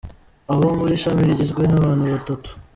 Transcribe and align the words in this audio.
Aho 0.51 0.63
buri 0.77 1.01
shami 1.03 1.21
rigizwe 1.29 1.63
n’abantu 1.71 2.03
batatu. 2.13 2.49